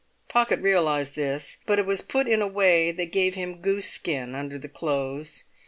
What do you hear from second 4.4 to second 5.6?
the clothes.